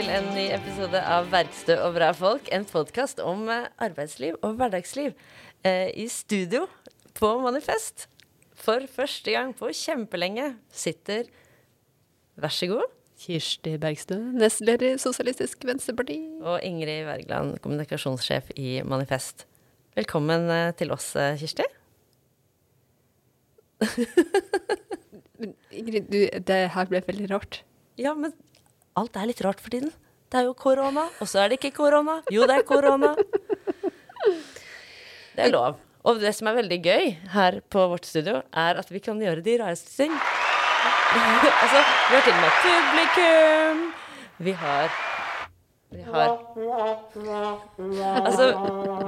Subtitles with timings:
[0.00, 2.46] Til en ny episode av Verkstø og bra folk.
[2.56, 5.12] En podkast om eh, arbeidsliv og hverdagsliv.
[5.60, 6.62] Eh, I studio
[7.18, 8.06] på Manifest.
[8.56, 11.28] For første gang på kjempelenge sitter
[12.40, 12.88] Vær så god.
[13.20, 16.16] Kirsti Bergstø, nestleder i Sosialistisk Venstreparti.
[16.48, 19.44] Og Ingrid Wergeland, kommunikasjonssjef i Manifest.
[20.00, 21.68] Velkommen eh, til oss, eh, Kirsti.
[25.82, 27.66] Ingrid, du, det her ble veldig rart.
[28.00, 28.32] Ja, men
[29.00, 29.92] alt er litt rart for tiden.
[30.30, 32.20] Det er jo korona, og så er det ikke korona.
[32.30, 33.14] Jo, det er korona.
[35.34, 35.78] Det er lov.
[36.06, 39.42] Og det som er veldig gøy her på vårt studio, er at vi kan gjøre
[39.44, 40.12] de rareste ting.
[41.62, 43.82] altså, vi har til og med publikum.
[44.40, 44.98] Vi har
[45.90, 46.28] Vi har
[48.26, 48.44] Altså,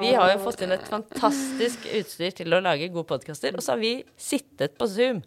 [0.01, 3.77] vi har jo fått inn et fantastisk utstyr til å lage gode podkaster, og så
[3.77, 5.23] har vi sittet på Zoom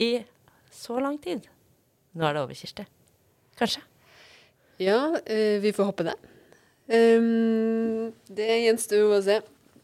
[0.00, 0.24] i
[0.72, 1.44] så lang tid.
[2.16, 2.88] Nå er det over, Kirsti.
[3.60, 3.82] Kanskje.
[4.82, 6.18] Ja, eh, vi får håpe det.
[6.92, 9.40] Um, det gjenstår å se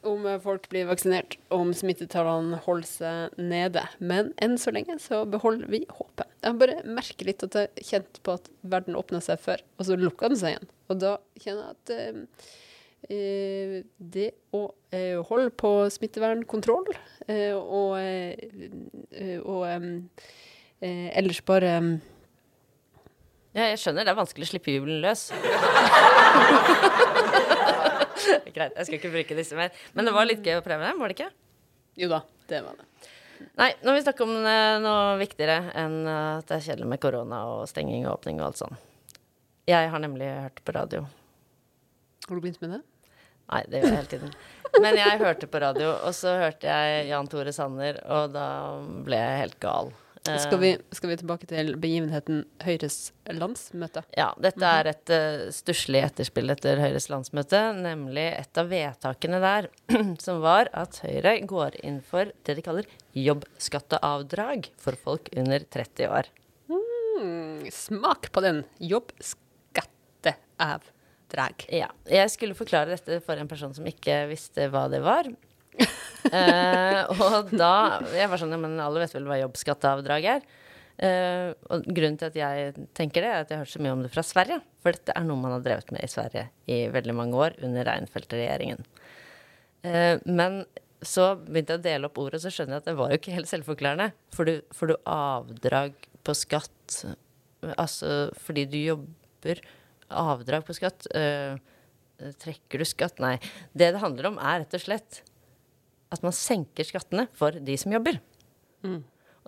[0.07, 3.83] om folk blir vaksinert, om smittetallene holder seg nede.
[3.99, 6.29] Men enn så lenge så beholder vi håpet.
[6.45, 9.99] Jeg bare merker litt at jeg kjente på at verden åpna seg før, og så
[9.99, 10.71] lukka den seg igjen.
[10.89, 12.53] Og da kjenner jeg at eh,
[13.17, 14.69] eh, det å
[15.29, 16.93] holde på smittevernkontroll
[17.29, 17.99] eh, og,
[19.43, 19.67] og
[20.79, 21.73] ellers bare
[23.57, 25.29] Ja, jeg skjønner, det er vanskelig å slippe jubelen løs.
[28.55, 29.73] Greit, jeg skal ikke bruke disse mer.
[29.97, 31.31] Men det var litt gøy å prøve dem, var det ikke?
[31.99, 32.85] Jo da, det var det.
[33.59, 37.01] Nei, nå vil vi snakke om eh, noe viktigere enn at det er kjedelig med
[37.03, 38.79] korona og stenging og åpning og alt sånn.
[39.71, 41.05] Jeg har nemlig hørt på radio.
[42.27, 42.83] Har du begynt med det?
[43.49, 44.33] Nei, det gjør jeg hele tiden.
[44.83, 48.47] Men jeg hørte på radio, og så hørte jeg Jan Tore Sanner, og da
[49.07, 49.93] ble jeg helt gal.
[50.29, 54.03] Eh, Skal vi, skal vi tilbake til begivenheten Høyres landsmøte?
[54.19, 59.63] Ja, dette er et uh, stusslig etterspill etter Høyres landsmøte, nemlig et av vedtakene der,
[60.25, 62.87] som var at Høyre går inn for det de kaller
[63.17, 66.25] jobbskatteavdrag for folk under 30 år.
[66.69, 68.65] Mm, smak på den.
[68.85, 71.57] Jobbskatteavdrag.
[71.75, 71.89] Ja.
[72.09, 75.25] Jeg skulle forklare dette for en person som ikke visste hva det var.
[76.29, 80.43] Eh, og da Jeg var sånn, ja, men alle vet vel hva jobbskatteavdrag er.
[80.99, 83.95] Eh, og grunnen til at jeg tenker det, er at jeg har hørt så mye
[83.95, 84.59] om det fra Sverige.
[84.83, 87.87] For dette er noe man har drevet med i Sverige i veldig mange år under
[87.89, 88.83] Reinfeldt-regjeringen.
[89.87, 90.61] Eh, men
[91.01, 93.37] så begynte jeg å dele opp ordet, så skjønner jeg at det var jo ikke
[93.39, 94.11] helt selvforklarende.
[94.35, 95.97] For du, får du avdrag
[96.27, 96.99] på skatt
[97.79, 99.63] altså fordi du jobber
[100.09, 101.59] Avdrag på skatt eh,
[102.41, 103.19] Trekker du skatt?
[103.23, 103.37] Nei.
[103.77, 105.21] Det det handler om, er rett og slett
[106.15, 108.21] at man senker skattene for de som jobber.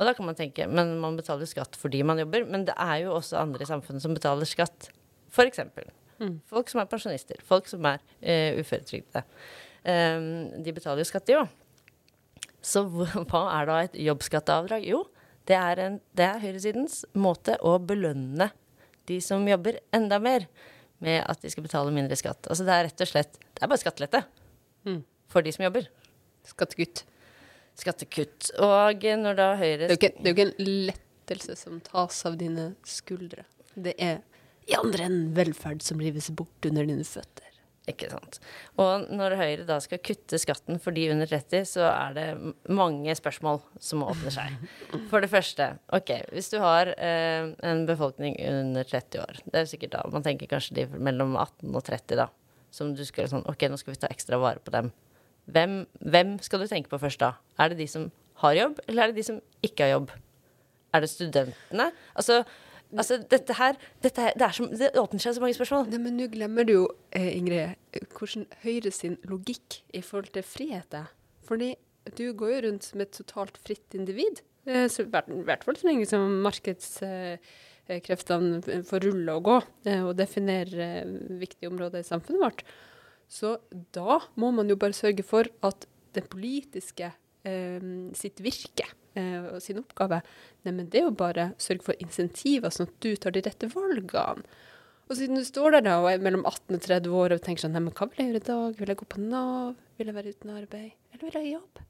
[0.00, 2.46] Og da kan man tenke men man betaler skatt fordi man jobber.
[2.48, 4.90] Men det er jo også andre i samfunnet som betaler skatt.
[5.30, 5.88] For eksempel
[6.50, 7.40] folk som er pensjonister.
[7.46, 9.24] Folk som er uh, uføretrygdede.
[9.80, 11.54] Um, de betaler jo skatt, de òg.
[12.60, 14.84] Så hva er da et jobbskatteavdrag?
[14.90, 15.04] Jo,
[15.48, 18.50] det er, en, det er høyresidens måte å belønne
[19.08, 20.44] de som jobber, enda mer.
[21.00, 22.44] Med at de skal betale mindre skatt.
[22.52, 24.20] Altså det er rett og slett Det er bare skattelette
[25.32, 25.86] for de som jobber.
[26.50, 27.04] Skattegutt.
[27.80, 28.50] Skattekutt.
[28.60, 31.78] Og når da Høyre Det er jo ikke, det er jo ikke en lettelse som
[31.86, 33.46] tas av dine skuldre.
[33.74, 34.20] Det er
[34.70, 37.46] i andre enden velferd som rives bort under dine føtter.
[37.88, 38.36] Ikke sant.
[38.78, 42.26] Og når Høyre da skal kutte skatten for de under 30, så er det
[42.70, 44.58] mange spørsmål som åpner seg.
[45.10, 49.70] For det første, ok, hvis du har eh, en befolkning under 30 år, det er
[49.70, 52.28] sikkert da, man tenker kanskje de mellom 18 og 30 da,
[52.74, 54.92] som du skal sånn, ok, nå skal vi ta ekstra vare på dem.
[55.46, 57.32] Hvem, hvem skal du tenke på først da?
[57.58, 58.10] Er det de som
[58.42, 60.10] har jobb, eller er det de som ikke har jobb?
[60.94, 61.90] Er det studentene?
[62.18, 62.42] Altså,
[62.96, 65.88] altså dette her, dette her det, som, det åpner seg så mange spørsmål.
[65.90, 67.68] Nei, men nå glemmer du jo, eh, Ingrid,
[68.16, 71.04] hvordan Høyre sin logikk i forhold til frihet er.
[71.46, 71.74] Fordi
[72.16, 74.40] du går jo rundt som et totalt fritt individ.
[74.66, 81.04] Eh, I hvert- fall så lenge som markedskreftene får rulle og gå, eh, og definere
[81.40, 82.62] viktige områder i samfunnet vårt.
[83.30, 83.56] Så
[83.94, 85.86] da må man jo bare sørge for at
[86.16, 87.12] det politiske
[87.46, 87.84] eh,
[88.18, 90.18] sitt virke eh, og sin oppgave,
[90.66, 94.42] nei, det er jo bare sørge for insentiver, sånn at du tar de rette valgene.
[95.10, 97.64] Og siden du står der da og er mellom 18 og 30 år og tenker
[97.64, 98.76] sånn Nei, hva vil jeg gjøre i dag?
[98.78, 99.72] Vil jeg gå på Nav?
[99.98, 100.92] Vil jeg være uten arbeid?
[101.10, 101.80] Eller vil jeg ha jobb?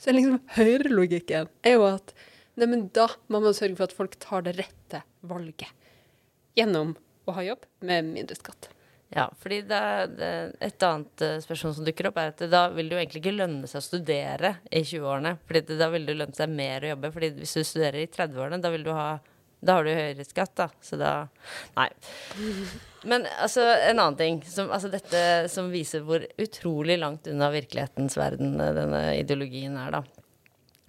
[0.00, 2.14] Så liksom høyrelogikken er jo at
[2.56, 5.68] Nei, da må man sørge for at folk tar det rette valget.
[6.56, 6.94] Gjennom
[7.26, 8.70] å ha jobb med mindre skatt.
[9.14, 9.80] Ja, fordi det,
[10.18, 10.30] det,
[10.66, 13.36] et annet eh, spørsmål som dukker opp, er at da vil det jo egentlig ikke
[13.36, 15.36] lønne seg å studere i 20-årene.
[15.46, 17.12] Fordi da vil det lønne seg mer å jobbe.
[17.14, 19.12] Fordi hvis du studerer i 30-årene, da vil du ha
[19.64, 20.66] Da har du høyere skatt, da.
[20.84, 21.12] Så da
[21.76, 21.86] Nei.
[23.08, 24.42] Men altså, en annen ting.
[24.50, 29.94] Som, altså dette som viser hvor utrolig langt unna virkelighetens verden eh, denne ideologien er,
[29.94, 30.02] da.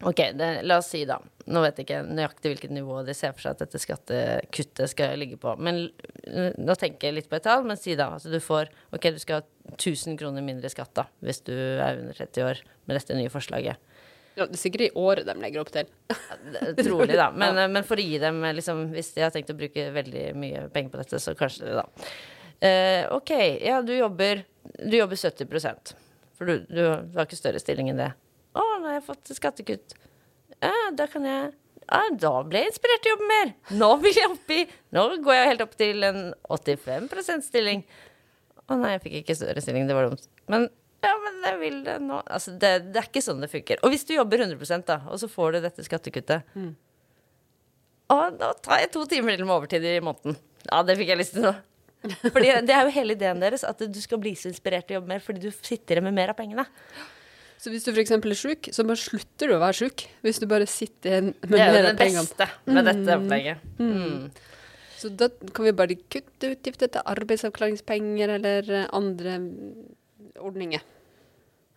[0.03, 3.31] Ok, det, la oss si da Nå vet jeg ikke nøyaktig hvilket nivå de ser
[3.35, 5.53] for seg at dette skattekuttet skal ligge på.
[5.61, 5.85] Men
[6.25, 9.19] nå tenker jeg litt på et tall, men si da altså du får Ok, du
[9.21, 13.17] skal ha 1000 kroner mindre skatt da hvis du er under 30 år med dette
[13.17, 13.81] nye forslaget.
[14.35, 15.87] Ja, det er sikkert i året de legger opp til.
[16.81, 17.29] Trolig, da.
[17.31, 17.67] Men, ja.
[17.71, 20.91] men, for å gi dem liksom, Hvis de har tenkt å bruke veldig mye penger
[20.91, 22.09] på dette, så kanskje det, da.
[22.65, 23.31] Eh, OK,
[23.63, 24.43] ja, du jobber,
[24.79, 25.93] du jobber 70%
[26.37, 26.81] For du, du,
[27.15, 28.11] har ikke større stilling enn det.
[28.55, 29.95] Å, nå har jeg fått skattekutt.
[30.59, 31.53] Ja, da kan jeg
[31.85, 33.51] ja, da ble jeg inspirert til å jobbe mer.
[33.81, 34.61] Nå vil jeg opp i
[34.95, 36.23] Nå går jeg helt opp til en
[36.57, 37.83] 85% stilling.
[38.65, 39.85] Å nei, jeg fikk ikke større stilling.
[39.89, 40.25] Det var dumt.
[40.51, 40.67] Men
[41.05, 42.21] ja, men jeg vil det nå.
[42.25, 43.81] Altså, det, det, er ikke sånn det funker.
[43.85, 46.73] Og hvis du jobber 100% da, og så får du dette skattekuttet mm.
[48.13, 50.35] Å, da tar jeg to timer til med overtid i måneden.
[50.67, 51.55] Ja, det fikk jeg lyst til nå.
[52.21, 54.99] Fordi Det er jo hele ideen deres, at du skal bli så inspirert til å
[54.99, 56.67] jobbe mer fordi du sitter med mer av pengene.
[57.61, 58.11] Så hvis du f.eks.
[58.13, 60.05] er sjuk, så bare slutter du å være sjuk.
[60.25, 61.61] Hvis du bare sitter igjen med pengene.
[61.61, 63.63] Det er jo det beste med dette opplegget.
[63.79, 63.93] Mm.
[63.95, 64.27] Mm.
[64.95, 69.39] Så da kan vi bare kutte utgifter til arbeidsavklaringspenger eller andre
[70.41, 70.83] ordninger.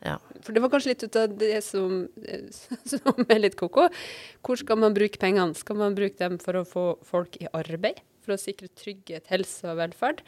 [0.06, 0.18] Ja.
[0.44, 2.04] For det var kanskje litt ut av det som,
[2.92, 3.88] som er litt ko-ko.
[4.46, 5.56] Hvor skal man bruke pengene?
[5.58, 7.98] Skal man bruke dem for å få folk i arbeid?
[8.22, 10.22] For å sikre trygghet, helse og velferd?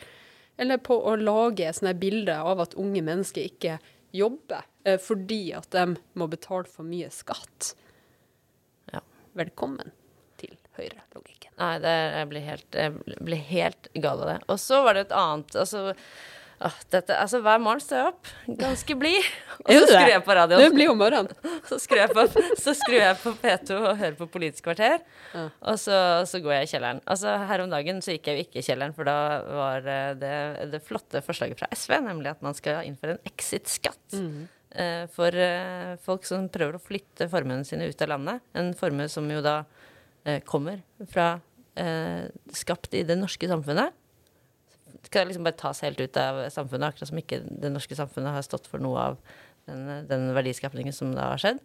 [0.60, 3.78] Eller på å lage sånne bilder av at unge mennesker ikke
[4.16, 5.86] jobber eh, fordi at de
[6.18, 7.74] må betale for mye skatt?
[8.92, 9.02] Ja.
[9.38, 9.92] Velkommen
[10.40, 11.54] til høyrelogikken.
[11.60, 14.38] Nei, det, jeg, blir helt, jeg blir helt gal av det.
[14.48, 15.90] Og så var det et annet altså
[16.60, 18.30] Ah, dette, altså Hver morgen står jeg opp
[18.60, 19.28] ganske blid,
[19.64, 20.60] og så skrur jeg på radioen.
[20.66, 21.30] Du blir om morgenen.
[21.70, 22.24] Så skrur jeg, på,
[22.92, 24.98] jeg på P2 og hører på Politisk kvarter,
[25.32, 25.44] ja.
[25.48, 25.96] og så,
[26.28, 27.00] så, går jeg i kjelleren.
[27.08, 29.16] Altså Her om dagen så gikk jeg jo ikke i kjelleren, for da
[29.46, 30.30] var det
[30.74, 34.02] det flotte forslaget fra SV, nemlig at man skal innføre en exit-skatt.
[34.16, 34.48] Mm.
[34.70, 38.44] Uh, for eh, folk som prøver å flytte formuene sine ut av landet.
[38.58, 39.62] En formue som jo da
[40.26, 41.32] eh, kommer fra
[42.52, 43.94] skapt i det norske samfunnet
[45.06, 48.44] skal liksom bare tas helt ut av samfunnet, akkurat som ikke det norske samfunnet har
[48.46, 49.20] stått for noe av
[49.68, 51.62] den, den verdiskapningen som da har skjedd.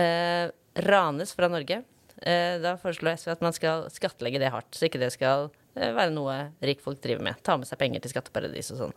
[0.00, 0.48] Eh,
[0.86, 1.82] ranes fra Norge.
[2.22, 5.92] Eh, da foreslår SV at man skal skattlegge det hardt, så ikke det skal eh,
[5.94, 7.40] være noe rikfolk driver med.
[7.46, 8.94] Ta med seg penger til skatteparadis og sånn.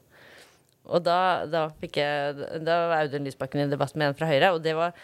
[0.88, 4.54] Og da, da fikk jeg Da var Audun Lysbakken i debatt med en fra Høyre,
[4.56, 4.96] og det var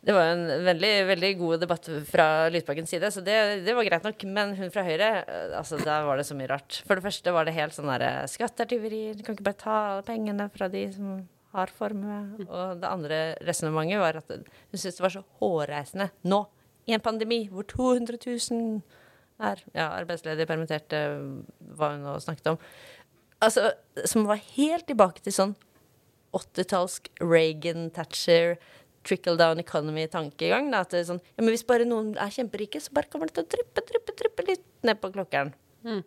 [0.00, 3.34] det var en veldig, veldig god debatt fra Lydbakkens side, så det,
[3.66, 4.22] det, var greit nok.
[4.32, 6.78] Men hun fra Høyre, eh, altså der var det så mye rart.
[6.88, 9.60] For det første var det helt sånn derre Skatt er tyveri, du kan ikke bare
[9.60, 11.20] ta pengene fra de som
[11.52, 12.22] har formue.
[12.46, 16.40] Og det andre resonnementet var at hun syntes det var så hårreisende nå,
[16.88, 18.80] i en pandemi hvor 200 000
[19.50, 21.00] er ja, arbeidsledige, permitterte,
[21.76, 22.60] hva hun nå snakket om.
[23.40, 23.70] Altså,
[24.08, 25.54] som var helt tilbake til sånn
[26.36, 28.56] 80-tallsk Reagan, Thatcher
[29.06, 30.72] trickle down economy-tankegang.
[30.76, 33.38] At det er sånn, ja, men hvis bare noen er kjemperike, så bare kommer det
[33.38, 35.54] til å dryppe, dryppe, dryppe litt ned på klokkeren.
[35.86, 36.02] Mm.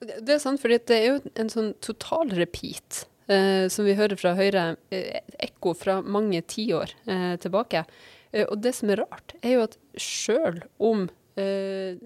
[0.00, 4.18] Det er sant, for det er jo en sånn total repeat eh, som vi hører
[4.20, 7.84] fra Høyre, eh, ekko fra mange tiår eh, tilbake.
[8.32, 11.08] Eh, og det som er rart, er jo at sjøl om
[11.40, 11.98] eh,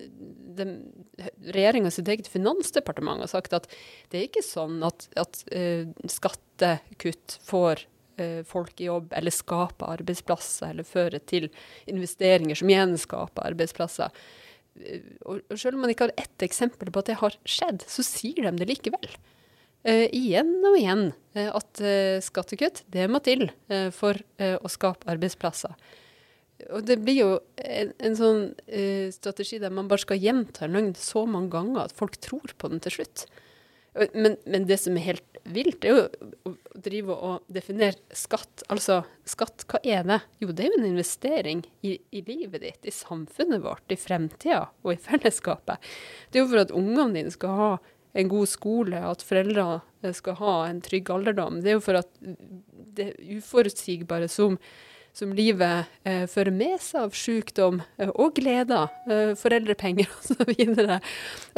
[1.52, 3.68] regjeringa sitt eget finansdepartement har sagt at
[4.12, 7.86] det er ikke sånn at, at eh, skattekutt får
[8.48, 11.48] folk i jobb, eller skape arbeidsplasser, eller føre til
[11.90, 14.12] investeringer som igjen skaper arbeidsplasser.
[14.80, 18.04] Eh, og, selv om man ikke har ett eksempel på at det har skjedd, så
[18.06, 19.08] sier de det likevel.
[19.82, 23.48] Uh, igjen og igjen uh, at uh, skattekutt, det må til
[23.96, 25.74] for å skape arbeidsplasser.
[26.70, 28.42] Og det blir jo en, en sånn
[29.10, 32.70] strategi der man bare skal gjenta en løgn så mange ganger at folk tror på
[32.70, 33.24] den til slutt.
[34.14, 36.02] Men, men, det som er helt vilt, er jo
[36.48, 36.52] å
[36.84, 38.64] drive og definere skatt.
[38.72, 40.20] Altså, skatt, hva er det?
[40.42, 44.66] Jo, det er jo en investering i, i livet ditt, i samfunnet vårt, i fremtida
[44.84, 45.82] og i fellesskapet.
[46.30, 47.72] Det er jo for at ungene dine skal ha
[48.12, 51.60] en god skole, at foreldre skal ha en trygg alderdom.
[51.64, 52.10] Det er jo for at
[52.98, 54.58] det uforutsigbare som
[55.12, 60.54] som livet eh, fører med seg av sykdom eh, og gleder, eh, foreldrepenger osv.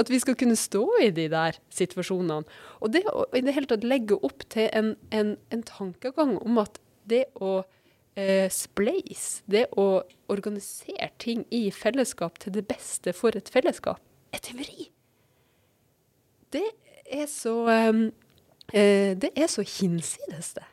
[0.00, 2.42] At vi skal kunne stå i de der situasjonene.
[2.82, 6.58] Og det å i det hele tatt legge opp til en, en, en tankegang om
[6.62, 7.60] at det å
[8.18, 14.02] eh, spleise, det å organisere ting i fellesskap til det beste for et fellesskap,
[14.34, 14.90] er tyveri.
[16.54, 16.66] Det
[17.06, 18.04] er så eh,
[18.72, 20.66] eh, Det er så hinsides, det.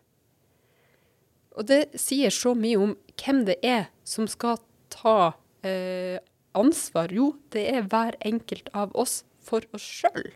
[1.61, 4.57] Og det sier så mye om hvem det er som skal
[4.89, 6.17] ta eh,
[6.57, 7.13] ansvar?
[7.13, 10.31] Jo, det er hver enkelt av oss for oss sjøl.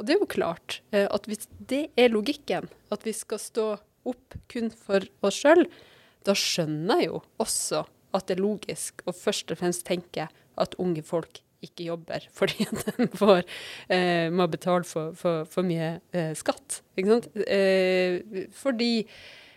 [0.00, 3.66] Og det er jo klart eh, at hvis det er logikken, at vi skal stå
[4.08, 5.66] opp kun for oss sjøl,
[6.24, 7.84] da skjønner jeg jo også
[8.16, 12.64] at det er logisk å først og fremst tenke at unge folk ikke jobber fordi
[12.64, 13.44] de får,
[13.92, 16.80] eh, må betale for, for, for mye eh, skatt.
[16.96, 17.28] Ikke sant?
[17.44, 18.92] Eh, fordi,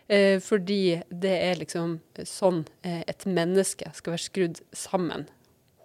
[0.09, 5.27] eh, fordi det er liksom sånn eh, et menneske skal være skrudd sammen.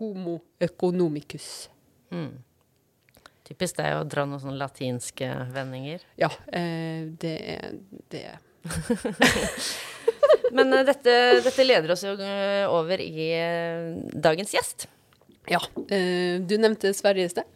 [0.01, 1.69] Homo economicus.
[2.11, 2.43] Mm.
[3.45, 6.05] Typisk deg å dra noen sånne latinske vendinger.
[6.21, 7.79] Ja, eh, det er
[8.15, 8.27] det.
[10.55, 11.13] Men uh, dette,
[11.45, 12.15] dette, leder oss jo
[12.73, 13.27] over i
[14.13, 14.87] dagens gjest.
[15.51, 15.59] Ja.
[15.75, 17.49] du nevnte Sverige i sted.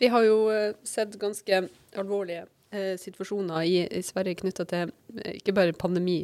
[0.00, 0.38] vi har jo
[0.86, 1.58] sett ganske
[1.98, 4.90] alvorlige situasjoner i, i Sverige knytta til
[5.32, 6.20] ikke bare pandemi,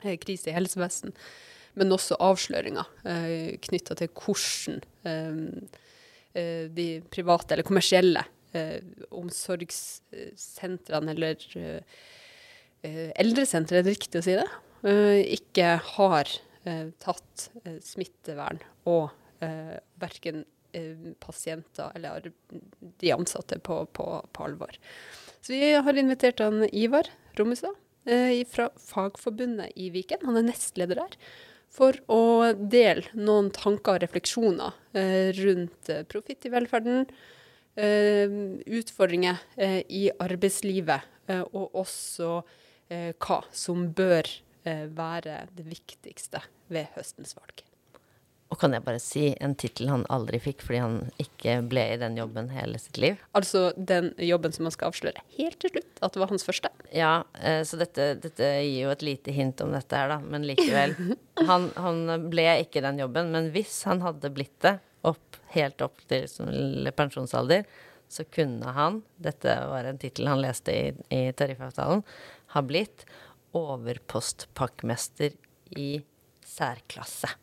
[0.00, 1.12] krise i helsevesen,
[1.76, 4.80] men også avsløringer eh, knytta til hvordan
[6.76, 8.22] de private eller kommersielle
[9.16, 11.36] omsorgssentrene eller
[12.84, 14.48] eldresentre, er det riktig å si det?
[14.86, 16.30] Eh, ikke har
[16.68, 19.08] eh, tatt eh, smittevern og
[19.44, 20.44] eh, verken
[21.22, 22.26] pasienter eller
[23.00, 24.74] de ansatte på, på, på, alvor.
[25.46, 27.06] Så vi har invitert han Ivar
[27.38, 27.76] Rommestad
[28.50, 30.24] fra Fagforbundet i Viken.
[30.26, 31.14] Han er nestleder der.
[31.70, 34.74] For å dele noen tanker og refleksjoner
[35.38, 37.06] rundt profitt i velferden,
[37.78, 39.42] utfordringer
[39.86, 41.06] i arbeidslivet,
[41.52, 42.32] og også
[43.22, 44.30] hva som bør
[44.66, 46.40] Eh, være det viktigste
[46.74, 47.62] ved høstens valg.
[48.46, 51.98] Og kan jeg bare si en tittel han aldri fikk fordi han ikke ble i
[51.98, 53.18] den jobben hele sitt liv?
[53.36, 56.70] Altså den jobben som han skal avsløre helt til slutt, at det var hans første?
[56.94, 60.20] Ja, eh, så dette, dette gir jo et lite hint om dette her, da.
[60.22, 60.94] Men likevel.
[61.46, 66.00] Han, han ble ikke den jobben, men hvis han hadde blitt det, opp, helt opp
[66.08, 67.66] til pensjonsalder,
[68.08, 72.00] så kunne han, dette var en tittel han leste i, i tariffavtalen,
[72.54, 73.04] ha blitt
[73.56, 75.36] overpostpakkmester
[75.76, 75.90] i
[76.46, 77.34] særklasse.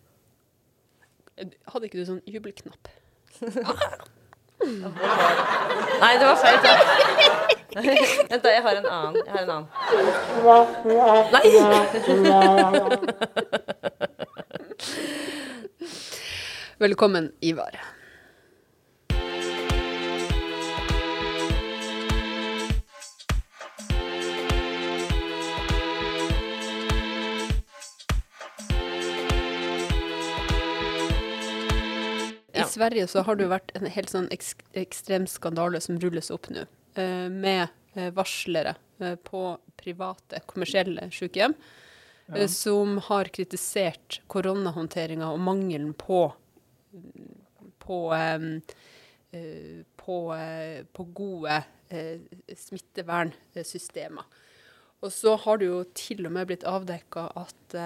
[1.41, 2.89] Hadde ikke du sånn jubelknapp?
[4.63, 6.57] Nei, det var feil.
[7.73, 8.49] Vent, da.
[8.53, 9.15] Jeg har en annen.
[9.25, 9.67] Jeg har en annen.
[11.33, 11.45] Nei!
[16.83, 17.73] Velkommen, Ivar.
[32.73, 36.65] Sverige så har det jo vært en helt sånn ekstrem skandale som rulles opp nå,
[36.97, 39.43] eh, med eh, varslere eh, på
[39.79, 41.55] private, kommersielle sykehjem.
[42.33, 42.47] Ja.
[42.47, 46.21] Som har kritisert koronahåndteringa og mangelen på,
[47.83, 47.97] på,
[49.99, 50.15] på,
[50.95, 51.57] på gode
[52.63, 54.39] smittevernsystemer.
[55.03, 57.77] Og så har det jo til og med blitt avdekka at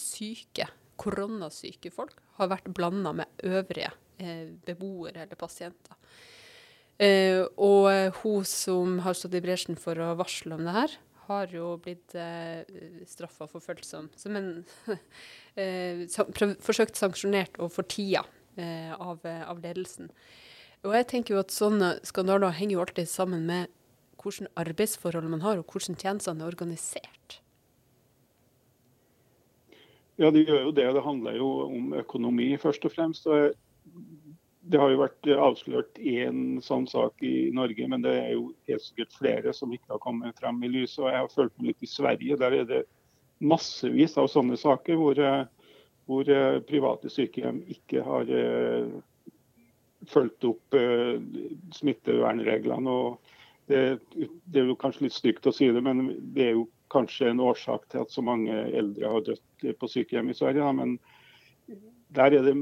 [0.00, 0.70] syke,
[1.04, 5.96] koronasyke folk har vært blanda med øvrige eh, beboere eller pasienter.
[7.00, 10.98] Eh, og hun som har stått i bresjen for å varsle om det her,
[11.30, 12.66] har jo blitt eh,
[13.08, 14.50] straffa og forfulgt som, som en
[15.60, 16.06] eh,
[16.64, 18.24] Forsøkt sanksjonert og fortia
[18.58, 20.10] eh, av, av, ledelsen.
[20.86, 23.70] Og jeg tenker jo at sånne skandaler henger jo alltid sammen med
[24.20, 27.40] hvilke arbeidsforhold man har, og hvordan tjenestene er organisert.
[30.20, 30.84] Ja, det gjør jo det.
[30.92, 33.24] Det handler jo om økonomi, først og fremst.
[33.30, 33.54] Og
[34.70, 38.84] det har jo vært avslørt én sånn sak i Norge, men det er jo helt
[38.84, 41.00] sikkert flere som ikke har kommet frem i lyset.
[41.06, 42.36] Og jeg har følt meg litt i Sverige.
[42.42, 42.82] Der er det
[43.40, 45.22] massevis av sånne saker hvor,
[46.04, 46.32] hvor
[46.68, 48.92] private sykehjem ikke har uh,
[50.12, 51.16] fulgt opp uh,
[51.78, 52.92] smittevernreglene.
[52.92, 53.16] og
[53.70, 54.02] det,
[54.44, 57.40] det, er jo kanskje litt stygt å si det, men det er jo kanskje en
[57.40, 60.64] årsak til at så mange eldre har dødd på sykehjem i Sverige.
[60.64, 60.72] Da.
[60.72, 60.98] Men
[62.14, 62.56] der er det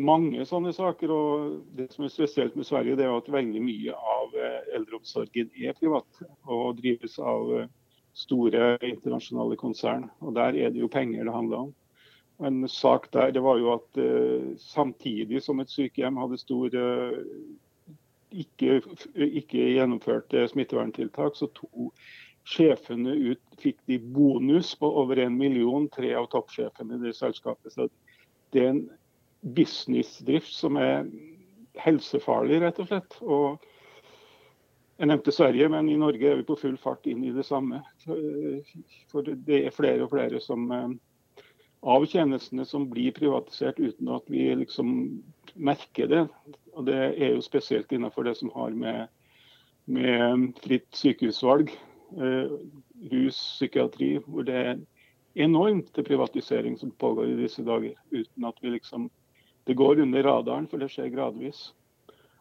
[0.00, 1.10] mange sånne saker.
[1.10, 5.50] og Det som er spesielt med Sverige, det er at veldig mye av eh, eldreomsorgen
[5.56, 7.68] er privat og drives av eh,
[8.16, 10.08] store internasjonale konsern.
[10.20, 11.74] Og Der er det jo penger det handler om.
[12.40, 16.72] En sak der det var jo at uh, samtidig som et sykehjem hadde stor
[18.32, 18.78] ikke,
[19.12, 21.90] ikke gjennomført smitteverntiltak, så to
[22.50, 27.74] sjefene ut, fikk de bonus på over en million, tre av toppsjefene i det selskapet.
[27.74, 27.86] Så
[28.54, 28.86] det er en
[29.56, 31.06] businessdrift som er
[31.80, 33.18] helsefarlig, rett og slett.
[33.22, 33.68] Og
[35.00, 37.82] jeg nevnte Sverige, men i Norge er vi på full fart inn i det samme.
[38.04, 40.66] For det er flere og flere som,
[41.80, 44.90] av tjenestene som blir privatisert uten at vi liksom
[45.54, 46.26] merker det.
[46.74, 49.08] Og Det er jo spesielt innenfor det som har med,
[49.86, 54.80] med fritt sykehusvalg, eh, rus, psykiatri, hvor det er
[55.34, 57.94] enormt til privatisering som pågår i disse dager.
[58.10, 59.10] Uten at vi liksom
[59.66, 61.74] Det går under radaren, for det skjer gradvis.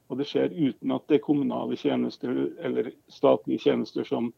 [0.07, 2.31] Og det skjer uten at det er kommunale tjenester
[2.65, 4.31] eller statlige tjenester som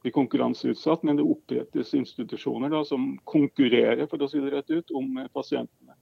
[0.00, 4.94] blir konkurranseutsatt, men det opprettes institusjoner da, som konkurrerer for å si det rett ut,
[4.94, 5.98] om pasientene.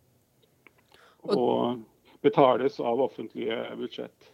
[1.25, 1.81] Og
[2.23, 4.31] betales av offentlige budsjett.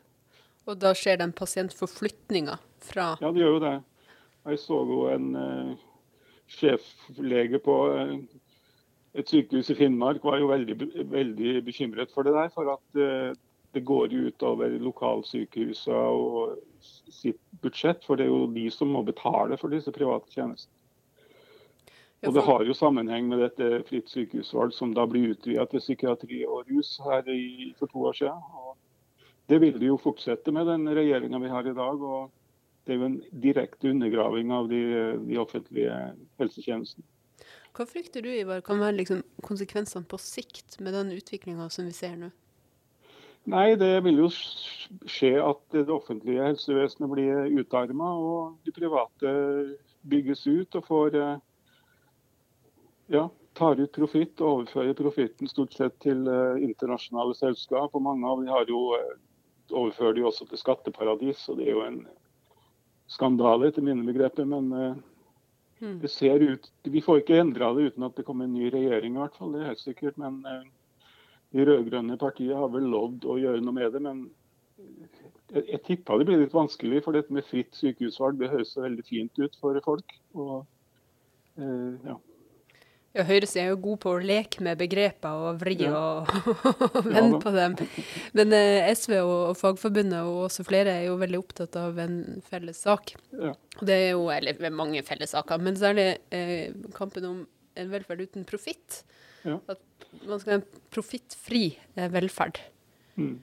[0.66, 3.76] Og da skjer den pasientforflytninga fra Ja, det gjør jo det.
[4.46, 5.74] Jeg så jo en uh,
[6.50, 8.16] sjeflege på uh,
[9.14, 10.76] et sykehus i Finnmark var jo veldig,
[11.12, 12.50] veldig bekymret for det der.
[12.54, 13.36] For at uh,
[13.74, 18.04] det går ut over lokalsykehusene og sitt budsjett.
[18.04, 20.78] For det er jo de som må betale for disse private tjenestene.
[22.22, 26.44] Og Det har jo sammenheng med dette fritt sykehusvalg, som da blir utvidet til psykiatri
[26.46, 28.44] og rus her i, for to år siden.
[28.54, 28.76] Og
[29.50, 32.02] det vil de jo fortsette med den regjeringa vi har i dag.
[32.02, 32.30] og
[32.82, 34.82] Det er jo en direkte undergraving av de,
[35.22, 35.96] de offentlige
[36.42, 37.06] helsetjenestene.
[37.72, 41.94] Hva frykter du Ivar, kan være liksom konsekvensene på sikt med den utviklinga som vi
[41.96, 42.32] ser nå?
[43.52, 49.32] Nei, det vil jo skje at det offentlige helsevesenet blir utarma, og de private
[50.06, 51.16] bygges ut og får
[53.10, 53.24] ja,
[53.58, 57.94] tar ut profitt og overfører profitten stort sett til uh, internasjonale selskap.
[57.94, 59.14] Og mange av de har jo uh,
[59.72, 62.00] overfører de også til skatteparadis, og det er jo en
[63.12, 64.48] skandale etter mine begreper.
[64.48, 65.00] Men uh,
[65.82, 65.98] mm.
[66.02, 69.16] det ser ut Vi får ikke endra det uten at det kommer en ny regjering,
[69.16, 69.54] i hvert fall.
[69.54, 70.18] Det er helt sikkert.
[70.20, 70.42] Men
[71.52, 74.02] de rød-grønne partiene har vel lovd å gjøre noe med det.
[74.04, 74.26] Men
[75.52, 79.04] jeg, jeg tippa det blir litt vanskelig, for dette med fritt sykehusvalg det høres veldig
[79.08, 80.16] fint ut for folk.
[80.32, 80.62] Og,
[81.60, 82.16] ja.
[83.12, 85.92] Ja, Høyresiden er jo god på å leke med begreper og vri ja.
[85.92, 86.30] og,
[87.04, 87.74] vende ja, på dem.
[88.38, 92.16] Men eh, SV og, og, Fagforbundet og også flere er jo veldig opptatt av en
[92.46, 93.12] felles sak.
[93.36, 93.52] Ja.
[93.52, 97.42] Og det er jo, eller mange felles saker, men særlig eh, kampen om
[97.76, 99.02] en velferd uten profitt.
[99.44, 99.80] At
[100.24, 101.64] man skal ha en profittfri
[101.96, 102.62] eh, velferd.
[103.20, 103.36] Mm.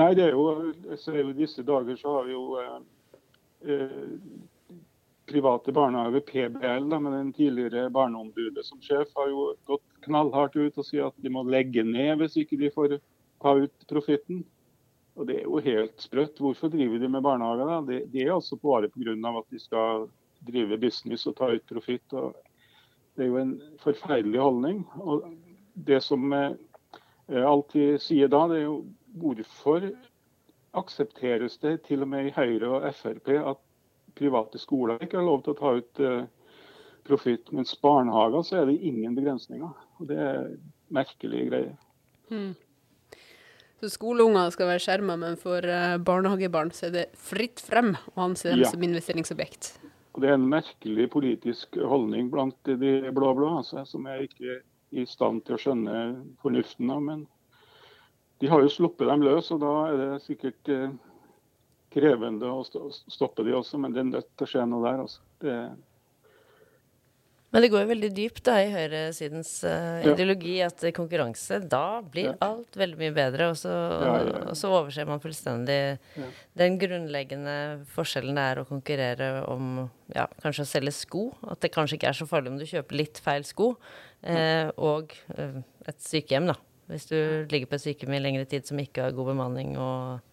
[0.00, 2.80] Nei, det er jo, så er jo disse dager så har vi jo eh,
[3.68, 4.00] eh
[5.32, 10.78] private barnehager, PBL, da, med den tidligere barneombudet som sjef, har jo gått knallhardt ut
[10.78, 12.98] og sier at de må legge ned hvis ikke de får
[13.42, 14.42] ta ut profitten.
[15.16, 16.40] Og Det er jo helt sprøtt.
[16.40, 17.68] Hvorfor driver de med barnehager?
[17.68, 17.80] da?
[17.88, 19.12] Det, det er altså bare pga.
[19.38, 20.08] at de skal
[20.46, 22.04] drive business og ta ut profitt.
[23.16, 24.86] Det er jo en forferdelig holdning.
[24.96, 25.32] Og
[25.74, 28.84] Det som jeg alltid sier da, det er jo
[29.16, 29.90] hvorfor
[30.72, 33.60] aksepteres det til og med i Høyre og Frp at
[34.18, 36.24] private skoler ikke har lov til å ta ut uh,
[37.06, 37.52] profitt.
[37.54, 39.72] Mens barnehager så er det ingen begrensninger.
[40.00, 40.52] Og Det er
[40.92, 41.72] merkelige greier.
[42.30, 42.52] Hmm.
[43.82, 48.28] Så skoleunger skal være skjerma, men for uh, barnehagebarn så er det fritt frem å
[48.28, 48.70] anse dem ja.
[48.70, 49.72] som investeringsobjekt?
[50.12, 54.60] Og Det er en merkelig politisk holdning blant de blå-blå, altså, som jeg ikke er
[54.92, 56.02] i stand til å skjønne
[56.44, 57.00] fornuften av.
[57.02, 57.24] Men
[58.42, 60.92] de har jo sluppet dem løs, og da er det sikkert uh,
[61.92, 65.02] krevende å stoppe de også, men det er nødt til å skje noe der.
[65.06, 65.24] Også.
[65.42, 65.56] Det
[67.52, 70.14] men det går jo veldig dypt da i høyresidens uh, ja.
[70.14, 72.36] ideologi at konkurranse, da blir ja.
[72.46, 73.50] alt veldig mye bedre.
[73.52, 74.14] Og så, ja,
[74.46, 75.76] og så overser man fullstendig
[76.56, 77.56] den grunnleggende
[77.92, 81.26] forskjellen det er å konkurrere om ja, kanskje å selge sko.
[81.44, 83.74] At det kanskje ikke er så farlig om du kjøper litt feil sko.
[84.24, 85.60] Uh, og uh,
[85.92, 86.56] et sykehjem, da.
[86.88, 87.18] Hvis du
[87.52, 90.31] ligger på et sykehjem i lengre tid som ikke har god bemanning og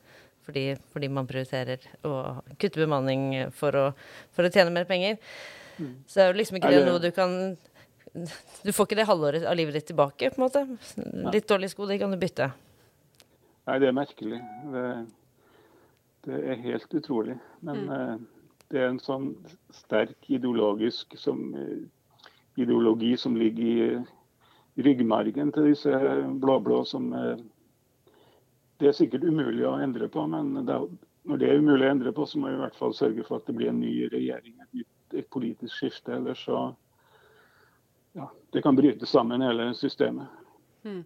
[0.49, 2.13] fordi, fordi, man prioriterer å
[2.57, 3.85] kutte bemanning for å,
[4.33, 5.19] for å tjene mer penger.
[5.77, 5.93] Mm.
[6.07, 7.35] Så det er jo liksom ikke det, det noe du kan
[8.65, 10.65] Du får ikke det halvåret av livet ditt tilbake, på en måte.
[11.29, 12.49] Litt dårlige sko, det kan du bytte.
[13.69, 14.39] Nei, det er merkelig.
[14.73, 14.85] Det,
[16.25, 17.37] det er helt utrolig.
[17.61, 17.93] Men mm.
[17.93, 19.29] uh, det er en sånn
[19.77, 21.53] sterk ideologisk som,
[22.57, 26.01] ideologi som ligger i ryggmargen til disse
[26.41, 27.37] blå-blå som uh,
[28.79, 30.85] det er sikkert umulig å endre på, men det er,
[31.29, 33.39] når det er umulig å endre på, så må vi i hvert fall sørge for
[33.39, 34.85] at det blir en ny regjering, et,
[35.19, 36.15] et politisk skifte.
[36.15, 36.69] Ellers så
[38.17, 40.31] ja, det kan bryte sammen hele systemet.
[40.87, 41.03] Mm.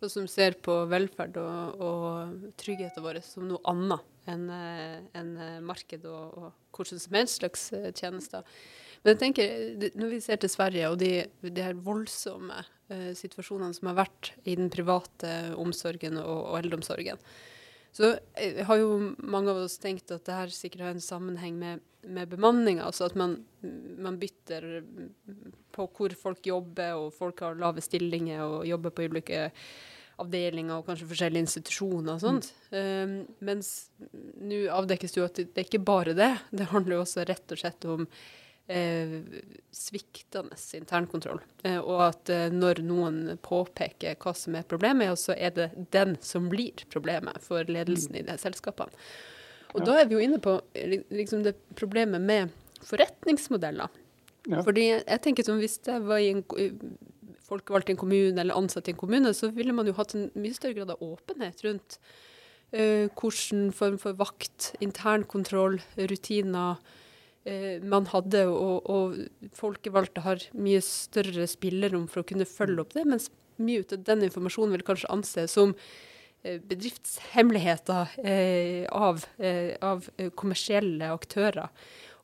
[0.00, 5.32] Og som ser på velferd og, og tryggheten vår som noe annet enn en
[5.66, 8.46] marked og, og hvordan som helst slags eh, tjenester.
[9.02, 9.52] Men jeg tenker,
[9.98, 14.32] når vi ser til Sverige og de, de her voldsomme eh, situasjonene som har vært
[14.44, 17.22] i den private omsorgen og, og eldreomsorgen.
[17.90, 21.56] Så jeg, har jo mange av oss tenkt at det her sikkert har en sammenheng
[21.58, 22.84] med med bemanninga.
[22.86, 23.36] Altså at man,
[23.98, 24.82] man, bytter
[25.74, 29.48] på hvor folk jobber, og folk har lave stillinger og jobber på ulike
[30.20, 32.50] avdelinger og kanskje forskjellige institusjoner og sånt.
[32.70, 32.76] Mm.
[32.76, 33.14] Um,
[33.48, 33.72] mens
[34.40, 36.34] nå avdekkes det jo at det, det er ikke bare det.
[36.52, 38.28] Det handler jo også rett og slett om eh,
[39.74, 41.40] sviktende internkontroll.
[41.64, 46.16] Eh, og at eh, når noen påpeker hva som er problemet, så er det den
[46.22, 48.94] som blir problemet for ledelsen i de selskapene.
[49.74, 49.86] Og ja.
[49.86, 50.56] da er vi jo inne på
[51.14, 52.50] liksom det problemet med
[52.86, 53.90] forretningsmodeller.
[54.48, 54.62] Ja.
[54.66, 56.40] Fordi jeg tenker som Hvis jeg var i en
[57.50, 60.30] folkevalgt i en kommune eller ansatt i en kommune, så ville man jo hatt en
[60.38, 61.98] mye større grad av åpenhet rundt
[62.72, 65.80] uh, hvilken form for vakt, internkontroll,
[66.10, 66.80] rutiner
[67.86, 68.42] man hadde.
[68.52, 73.84] Og, og, folkevalgte har mye større spillerom for å kunne følge opp det, mens mye
[73.86, 78.12] av den informasjonen vil kanskje anses som uh, bedriftshemmeligheter
[78.92, 79.24] av,
[79.80, 81.72] av kommersielle aktører.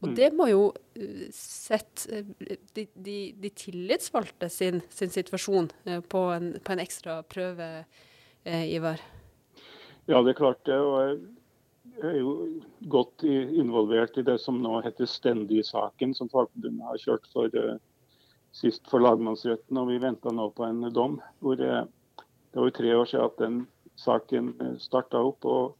[0.02, 0.16] Og mm.
[0.16, 0.62] det må jo
[0.98, 6.82] eh, sette eh, de, de, de tillitsvalgte sin, sin situasjon eh, på en, på en,
[6.84, 7.70] ekstra prøve,
[8.46, 9.00] Ivar.
[10.06, 10.76] Ja, det er klart det.
[10.78, 11.24] og
[12.04, 12.32] er jo
[12.92, 17.52] godt involvert i det som nå heter Stendi-saken, som Fagforbundet har kjørt for
[18.56, 19.78] sist for lagmannsretten.
[19.78, 21.20] og Vi venta nå på en dom.
[21.40, 25.44] hvor Det var jo tre år siden at den saken starta opp.
[25.44, 25.76] og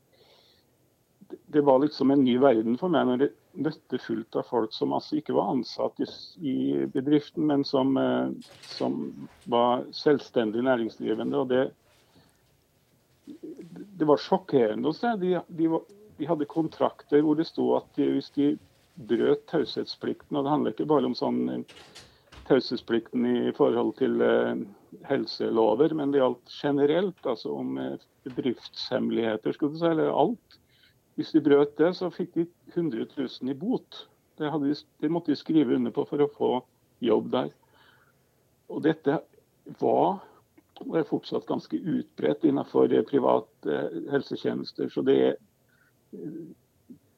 [1.50, 3.34] Det var liksom en ny verden for meg når jeg
[3.66, 6.00] møtte fullt av folk som altså ikke var ansatt
[6.38, 8.30] i, bedriften, men som, eh,
[8.76, 11.36] som, var selvstendig næringsdrivende.
[11.36, 11.70] og det,
[13.98, 15.14] det var sjokkerende å se.
[15.18, 15.70] De, de,
[16.18, 18.54] de, hadde kontrakter hvor det sto at hvis de
[18.96, 21.80] brøt taushetsplikten, og det handler ikke bare om sånn eh,
[22.48, 24.62] taushetsplikten i forhold til eh,
[25.08, 27.98] helselover, men det gjaldt generelt, altså om eh,
[28.28, 30.60] bedriftshemmeligheter, skulle du si, eller alt.
[31.16, 34.06] Hvis de brøt det, så fikk de 100 000 i bot.
[34.36, 36.50] Det, de, det, måtte de skrive under på for å få
[37.04, 37.52] jobb der.
[38.72, 39.20] Og dette
[39.80, 40.18] var
[40.84, 43.78] og er fortsatt ganske utbredt innenfor private
[44.12, 44.90] helsetjenester.
[44.92, 45.38] Så det er,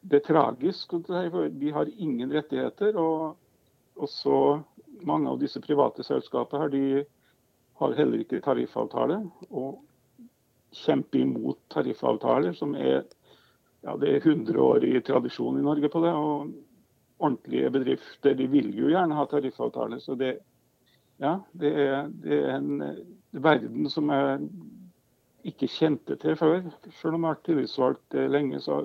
[0.08, 0.94] det er tragisk.
[1.08, 2.96] De har ingen rettigheter.
[2.96, 3.37] Og,
[4.08, 4.61] så
[5.06, 7.04] mange av disse private selskapene her, de,
[7.78, 9.20] har heller ikke tariffavtale.
[9.50, 9.78] Og
[10.74, 13.04] kjemper imot tariffavtaler, som er
[13.84, 16.14] ja, det er 100 år i tradisjon i Norge på det.
[16.14, 16.54] og
[17.18, 20.00] Ordentlige bedrifter de vil jo gjerne ha tariffavtale.
[20.02, 20.37] Så det,
[21.22, 22.82] ja, det, er, det er en
[23.30, 24.50] verden som jeg
[25.50, 26.62] ikke kjente til før.
[27.00, 28.82] Selv om jeg har vært tillitsvalgt eh, lenge, så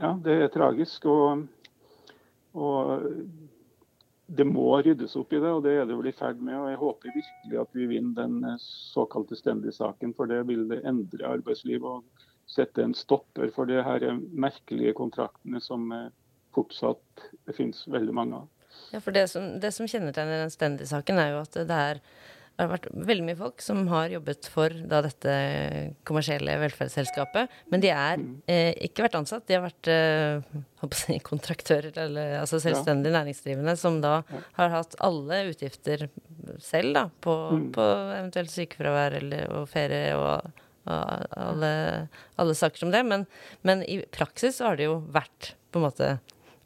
[0.00, 1.06] ja, det er tragisk.
[1.10, 1.46] Og,
[2.54, 3.06] og
[4.30, 6.56] det må ryddes opp i det, og det er det vel i ferd med.
[6.56, 8.58] og Jeg håper virkelig at vi vinner den eh,
[8.94, 12.00] såkalte Stendi-saken, for det vil det endre arbeidslivet.
[12.00, 16.08] og sette en stopper for de her merkelige kontraktene som eh,
[16.54, 18.48] fortsatt det finnes veldig mange av.
[18.90, 22.02] Ja, for Det som, det som kjennetegner den Stendi-saken, er jo at det er
[22.60, 25.34] det har vært veldig mye folk som har jobbet for da, dette
[26.08, 27.52] kommersielle velferdsselskapet.
[27.72, 28.32] Men de er mm.
[28.52, 33.16] eh, ikke vært ansatt, de har vært eh, kontraktører, eller altså selvstendig ja.
[33.16, 34.42] næringsdrivende, som da ja.
[34.58, 36.04] har hatt alle utgifter
[36.60, 37.64] selv da, på, mm.
[37.78, 37.86] på
[38.18, 41.72] eventuelt sykefravær eller, og ferie og alle,
[42.40, 43.00] alle saker som det.
[43.08, 43.24] Men,
[43.62, 46.10] men, i praksis så har det jo vært på en måte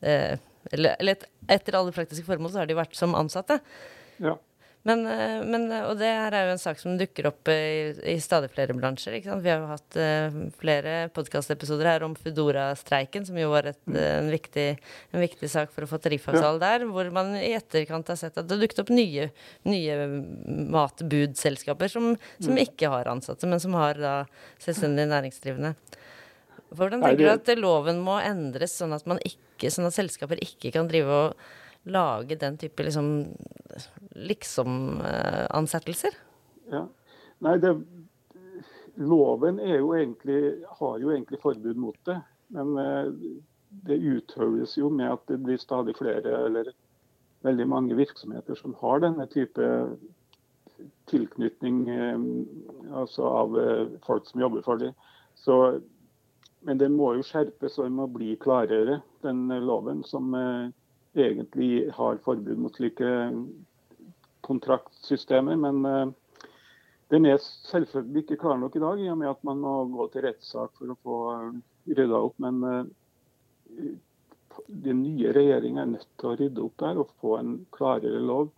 [0.00, 0.35] eh,
[0.72, 3.61] Eller, eller etter alle praktiske formål så har de vært som ansatte.
[4.16, 4.38] Ja.
[4.85, 7.94] Men, eh, men, eh, og det her er jo en sak som dukker opp i,
[8.12, 9.16] i stadig flere bransjer.
[9.16, 13.97] Vi har jo hatt uh, flere podkastepisoder her om Foodora-streiken, som jo var et, mm.
[13.97, 14.66] en, viktig,
[15.09, 16.62] en, viktig, sak for å få tariffavtale ja.
[16.66, 16.85] der.
[16.92, 19.31] Hvor man i etterkant har sett at det dukket opp nye,
[19.64, 19.99] nye
[20.77, 22.62] matbudselskaper som, som mm.
[22.68, 24.14] ikke har ansatte, men som har da
[24.61, 25.73] selvstendig næringsdrivende.
[26.75, 30.77] Hvordan tenker du at loven må endres sånn at, man ikke, sånn at selskaper ikke
[30.77, 31.53] kan drive og
[31.85, 33.09] lage den type liksom
[34.14, 36.14] liksom-ansettelser?
[36.70, 36.87] Ja.
[37.44, 37.75] Nei, det,
[38.94, 42.20] loven jo egentlig, har jo egentlig forbud mot det.
[42.55, 43.12] Men eh,
[43.68, 46.70] det utøves jo med at det blir stadig flere eller
[47.44, 49.70] veldig mange virksomheter som har denne type
[51.11, 52.29] tilknytning eh,
[52.94, 54.94] altså av eh, folk som jobber for dem.
[55.35, 55.81] Så,
[56.64, 60.31] men den må jo skjerpes og den må bli klarere, den loven som
[61.14, 63.11] egentlig har forbud mot slike
[64.44, 65.57] kontraktsystemer.
[65.57, 66.09] Men uh,
[67.12, 70.09] den er selvfølgelig ikke klar nok i dag, i og med at man må gå
[70.12, 71.55] til rettssak for å få uh,
[71.90, 72.37] rydda opp.
[72.42, 73.87] Men uh,
[74.68, 78.53] den nye regjeringa er nødt til å rydde opp der og få en klarere lov.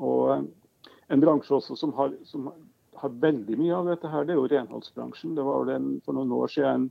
[0.00, 0.48] Og
[1.10, 2.44] En bransje også som har, som
[2.94, 5.32] har, veldig mye av dette, her, det er jo renholdsbransjen.
[5.34, 6.84] Det var vel for noen år siden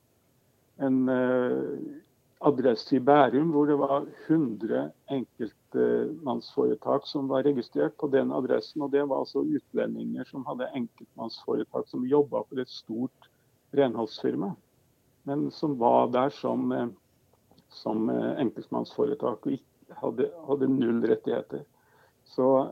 [0.84, 1.99] en, en
[2.40, 8.82] adresse i Bærum hvor det var 100 enkeltmannsforetak som var registrert på den adressen.
[8.82, 13.30] og Det var altså utlendinger som hadde enkeltmannsforetak som jobba for et stort
[13.76, 14.54] renholdsfirma,
[15.30, 16.72] men som var der som,
[17.70, 19.60] som enkeltmannsforetak og
[20.02, 21.66] hadde, hadde, null rettigheter.
[22.26, 22.70] Så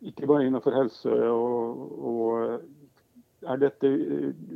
[0.00, 2.60] ikke bare innenfor helse og, og
[3.46, 3.90] er dette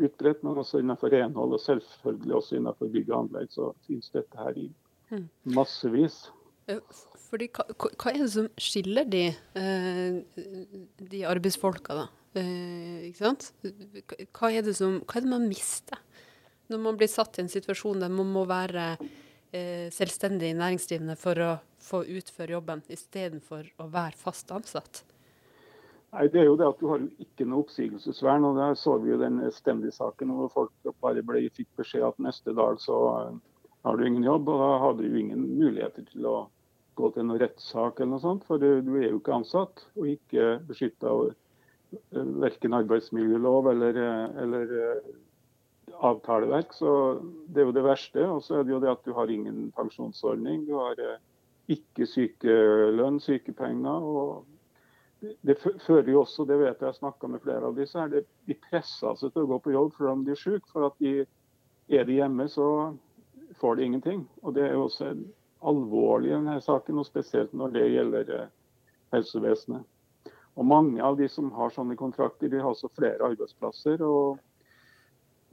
[0.07, 3.50] utbredt, men også innenfor renhold og selvfølgelig også innenfor bygg og anlegg.
[3.55, 4.68] Så finnes dette her i
[5.12, 5.26] mm.
[5.57, 6.22] massevis.
[7.31, 9.24] Fordi, hva, hva, er det som skiller de,
[9.59, 10.44] eh,
[11.12, 12.07] de arbeidsfolka, da?
[12.38, 13.48] Eh, ikke sant?
[14.37, 15.98] Hva er, det som, hva er det man mister
[16.70, 21.42] når man blir satt i en situasjon der man må være eh, selvstendig næringsdrivende for
[21.42, 25.03] å få utføre jobben, istedenfor å være fast ansatt?
[26.11, 28.46] Nei, det er jo det at Du har jo ikke noe oppsigelsesvern.
[28.49, 32.55] og Der så vi jo den Stendi-saken hvor folk bare ble, fikk beskjed at neste
[32.57, 33.37] dag så eh,
[33.87, 34.51] har du ingen jobb.
[34.51, 36.37] og Da hadde du ingen muligheter til å
[36.99, 38.44] gå til noen rettssak eller noe sånt.
[38.49, 44.03] For du, du er jo ikke ansatt og ikke beskytta av eh, verken arbeidsmiljølov eller,
[44.11, 44.77] eh, eller
[46.11, 46.75] avtaleverk.
[46.75, 46.92] Så
[47.46, 48.27] det er jo det verste.
[48.27, 50.66] Og så er det jo det at du har ingen pensjonsordning.
[50.66, 50.99] Du har
[51.70, 54.11] ikke sykelønn, sykepenger.
[54.11, 54.49] og
[55.20, 58.24] det fører jo også, det vet jeg jeg snakka med flere av disse, er det,
[58.48, 60.68] de presser seg til å gå på jobb fordi de er syke.
[60.72, 61.26] For at de,
[61.92, 62.66] er de hjemme, så
[63.61, 64.24] får de ingenting.
[64.42, 65.12] Og Det er jo også
[65.61, 68.52] alvorlig i denne saken, og spesielt når det gjelder eh,
[69.12, 69.85] helsevesenet.
[70.56, 74.00] Og Mange av de som har sånne kontrakter, de har også flere arbeidsplasser.
[74.00, 74.40] og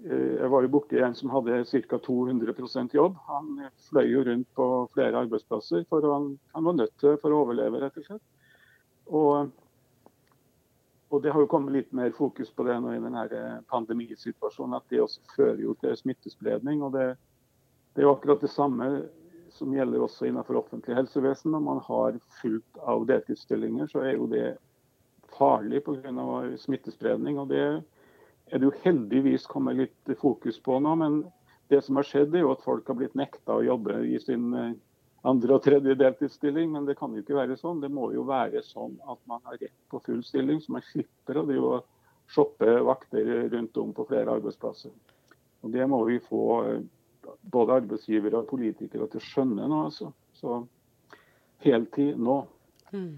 [0.06, 1.99] eh, Jeg var jo borti en som hadde ca.
[2.08, 3.19] 200% jobb.
[3.27, 7.43] Han fløy jo rundt på flere arbeidsplasser, for han, han var nødt til for å
[7.43, 8.25] overleve, rett og slett.
[9.08, 9.52] Og,
[11.10, 14.88] og, det har jo kommet litt mer fokus på det nå i denne pandemisituasjonen, at
[14.91, 16.84] det også fører jo til smittespredning.
[16.84, 17.08] og det,
[17.93, 18.89] det, er jo akkurat det samme
[19.58, 21.52] som gjelder også innenfor offentlig helsevesen.
[21.56, 24.58] Når man har fullt av deltidsstillinger, så er jo det
[25.38, 26.58] farlig pga.
[26.58, 27.39] smittespredning.
[27.39, 27.63] og det
[28.48, 30.96] er det jo heldigvis kommet litt fokus på nå.
[30.96, 31.24] Men
[31.72, 34.54] det som har skjedd, er jo at folk har blitt nekta å jobbe i sin
[35.27, 37.81] andre og tredje deltidsstilling, men det kan jo ikke være sånn.
[37.83, 41.41] Det må jo være sånn at man har rett på full stilling, så man slipper
[41.43, 41.81] å
[42.31, 44.91] shoppe vakter rundt om på flere arbeidsplasser.
[45.63, 46.81] Og Det må vi få eh,
[47.41, 49.83] både arbeidsgivere og politikere til å skjønne nå.
[49.89, 50.11] Altså.
[50.37, 50.61] Så
[51.65, 52.41] heltid nå.
[52.93, 53.17] Mm.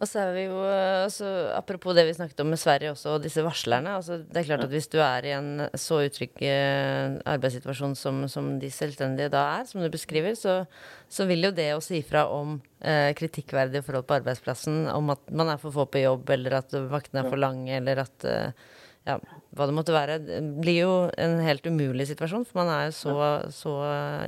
[0.00, 3.24] Og så er vi jo, altså, Apropos det vi snakket om med Sverige også, og
[3.24, 3.98] disse varslerne.
[3.98, 8.22] Altså, det er klart at Hvis du er i en så utrygg eh, arbeidssituasjon som,
[8.32, 10.62] som, de selvstendige da er, som du beskriver, så,
[11.08, 15.28] så vil jo det å si fra om eh, kritikkverdige forhold på arbeidsplassen, om at
[15.28, 18.68] man er for få på jobb, eller at vaktene er for lange, eller at eh,
[19.08, 19.16] ja,
[19.56, 22.44] hva det måtte være, det blir jo en helt umulig situasjon.
[22.48, 23.16] For man er jo så,
[23.54, 23.74] så,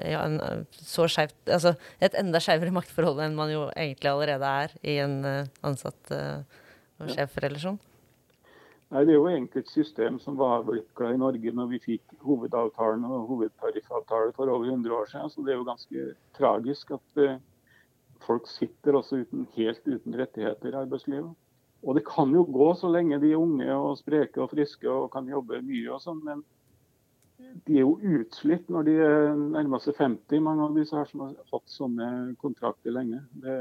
[0.08, 4.76] ja, en, så skjevt Altså et enda skjevere maktforhold enn man jo egentlig allerede er
[4.80, 6.61] i en uh, ansatt- uh,
[7.02, 7.78] og sjefrelasjon.
[8.92, 12.16] Nei, Det er jo egentlig et system som var avvikla i Norge når vi fikk
[12.24, 15.32] hovedavtalen og hovedtariffavtale for over 100 år siden.
[15.32, 17.38] Så det er jo ganske tragisk at uh,
[18.24, 21.32] folk sitter også uten, helt uten rettigheter i arbeidslivet.
[21.82, 25.10] Og det kan jo gå så lenge de er unge og spreke og friske og
[25.12, 26.44] kan jobbe mye og sånn, men
[27.66, 28.92] de er jo utslitt når de
[29.56, 32.06] nærmer seg 50, mange av disse her som har hatt sånne
[32.40, 33.18] kontrakter lenge.
[33.42, 33.56] Det,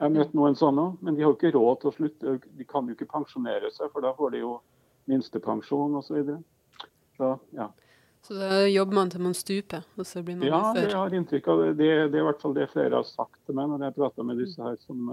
[0.00, 2.36] jeg har møtt noen sånne, men de har jo ikke råd til å slutte.
[2.56, 4.54] De kan jo ikke pensjonere seg, for da får de jo
[5.10, 6.30] minstepensjon osv.
[6.30, 6.86] Så,
[7.18, 7.66] så ja.
[8.24, 10.80] Så da jobber man til man stuper, og så blir man ja, ufør?
[10.80, 11.68] Ja, det har inntrykk av det.
[11.82, 11.92] det.
[12.12, 14.40] Det er i hvert fall det flere har sagt til meg når jeg prater med
[14.40, 15.12] disse her som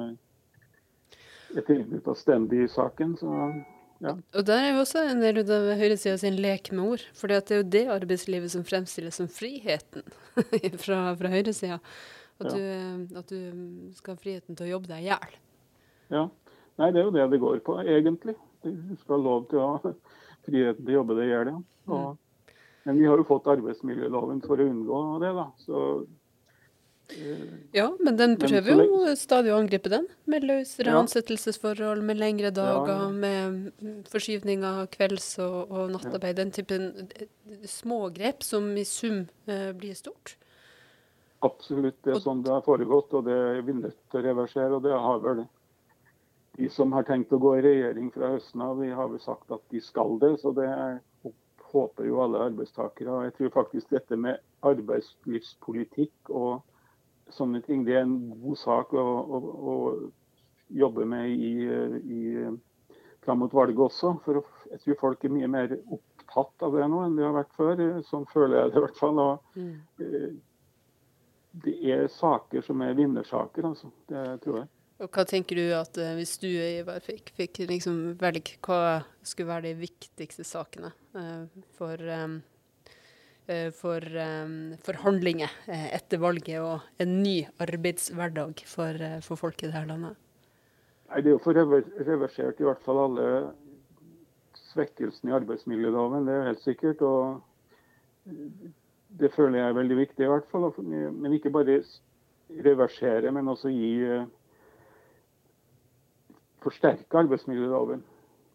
[1.56, 3.16] eh, tilbud av stendig i saken.
[3.20, 3.34] Så,
[4.04, 4.14] ja.
[4.38, 7.06] Og der er jo også en del av høyresida sin lek med ord.
[7.18, 10.06] For det er jo det arbeidslivet som fremstilles som friheten
[10.84, 11.80] fra, fra høyresida.
[12.38, 12.92] At, ja.
[13.18, 15.40] at, du skal ha friheten til å jobbe deg i hjel.
[16.14, 16.28] Ja.
[16.78, 18.38] Nei, det er jo det det går på, egentlig.
[18.62, 19.96] Du skal ha lov til å ha
[20.46, 21.62] friheten til å jobbe deg i hjel, ja.
[21.88, 22.52] Og,
[22.88, 25.48] men vi har jo fått arbeidsmiljøloven for å unngå det, da.
[25.66, 25.82] Så
[27.72, 31.00] ja, men den prøver jo stadig å angripe den, med løsere ja.
[31.00, 36.36] ansettelsesforhold, med lengre dager, ja, med forskyvning av kvelds- og, og nattarbeid.
[36.42, 37.30] Den typen eh,
[37.70, 40.36] smågrep som i sum eh, blir stort.
[41.46, 44.72] Absolutt, det er sånn det har foregått, og det er vi nødt til å reversere.
[44.76, 45.46] Og det har vel
[46.58, 49.52] de som har tenkt å gå i regjering fra høsten av, vi har vel sagt
[49.54, 50.34] at de skal det.
[50.42, 50.68] Så det
[51.72, 53.28] håper jo alle arbeidstakere.
[53.28, 56.64] Jeg tror faktisk dette med arbeidslivspolitikk og
[57.36, 57.86] sånne ting.
[57.88, 59.76] Det er en god sak å, å, å
[60.68, 61.52] jobbe med i,
[62.18, 62.22] i,
[63.26, 64.16] fram mot valget også.
[64.26, 67.54] For jeg tror folk er mye mer opptatt av det nå enn de har vært
[67.58, 67.84] før.
[68.08, 69.22] Sånn føler jeg det i hvert fall.
[69.24, 70.40] Og, mm.
[71.68, 73.92] det er saker som er vinnersaker, altså.
[74.12, 74.72] Det tror jeg.
[74.98, 79.52] Og hva tenker du at uh, hvis du Ivar, fikk, fikk liksom velge hva skulle
[79.52, 81.46] være de viktigste sakene uh,
[83.48, 84.56] for, um, uh, for um,
[84.86, 90.18] forhandlinger etter valget og en ny arbeidshverdag for, for folk i dette landet?
[91.08, 93.28] Nei, Det er jo for reversert i hvert fall alle
[94.74, 97.02] svekkelsene i arbeidsmiljøloven, det er helt sikkert.
[97.02, 97.42] og
[99.08, 100.68] Det føler jeg er veldig viktig, i hvert fall.
[100.84, 101.80] Men ikke bare
[102.68, 103.94] reversere, men også gi
[106.64, 108.04] forsterke arbeidsmiljøloven.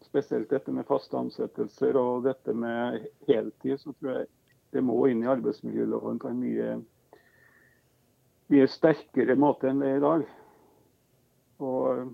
[0.05, 3.79] Spesielt dette med faste ansettelser og dette med heltid.
[3.81, 4.27] Så tror jeg
[4.73, 6.69] det må inn i arbeidsmiljøloven på en mye,
[8.53, 10.25] mye sterkere måte enn det er i dag.
[11.63, 12.13] Og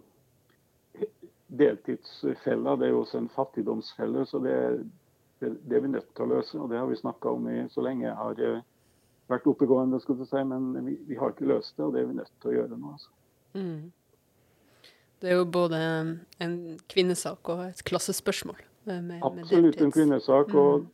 [1.50, 4.56] deltidsfella det er jo også en fattigdomsfelle, så det,
[5.40, 6.58] det, det, er vi nødt til å løse.
[6.60, 8.68] og Det har vi snakka om i, så lenge jeg har eh,
[9.32, 11.88] vært oppegående, skulle jeg si, men vi, vi, har ikke løst det.
[11.88, 12.94] Og det er vi nødt til å gjøre nå.
[12.98, 13.16] Altså.
[13.58, 13.90] Mm.
[15.20, 15.80] Det er jo både
[16.40, 16.56] en
[16.92, 18.62] kvinnesak og et klassespørsmål.
[18.86, 20.54] Eh, med, Absolutt med en kvinnesak.
[20.54, 20.88] og mm.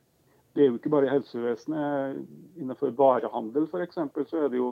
[0.55, 2.21] Det er jo ikke bare i helsevesenet.
[2.55, 3.99] Innenfor varehandel f.eks.
[4.29, 4.69] så er det jo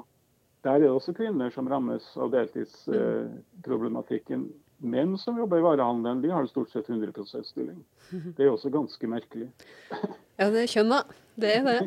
[0.64, 4.54] der er det også kvinner som rammes av deltidsproblematikken.
[4.84, 7.86] Menn som jobber i varehandelen, de har stort sett 100 stilling.
[8.38, 9.50] Det er også ganske merkelig.
[10.40, 11.04] ja, det skjønner
[11.40, 11.80] Det er det.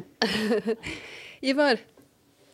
[1.51, 1.77] Ivar,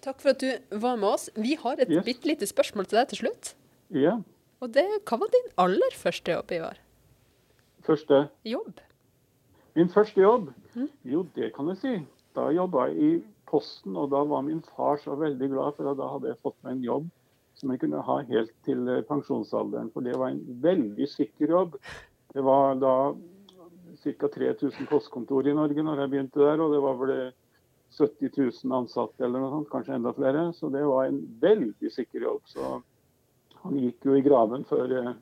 [0.03, 0.51] takk for at du
[0.83, 1.31] var med oss.
[1.35, 2.05] Vi har et yes.
[2.07, 3.45] bitte lite spørsmål til deg til slutt.
[3.91, 4.15] Ja.
[4.63, 6.77] Og det, hva var din aller første jobb, Ivar?
[7.83, 8.29] Første?
[8.47, 8.81] Jobb.
[9.75, 10.51] Min første jobb?
[10.75, 10.89] Mm.
[11.09, 11.95] Jo, det kan jeg si.
[12.37, 13.13] Da jobba jeg i
[13.49, 16.79] Posten, og da var min far så veldig glad, for da hadde jeg fått meg
[16.79, 17.11] en jobb
[17.61, 19.91] som jeg kunne ha helt til eh, pensjonsalderen.
[19.93, 21.77] For det var en veldig sikker jobb.
[22.33, 22.95] Det var da
[24.03, 24.29] ca.
[24.35, 27.13] 3000 postkontor i Norge når jeg begynte der, og det var vel
[27.93, 28.33] 70
[28.65, 30.47] 000 ansatte eller noe sånt, kanskje enda flere.
[30.57, 32.41] Så det var en veldig sikker jobb.
[32.49, 32.73] Så
[33.63, 35.13] han gikk jo i graven før eh,